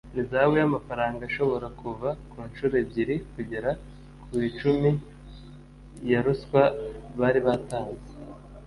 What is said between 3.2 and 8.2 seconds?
kugera ku icumi ya ruswa bari batanze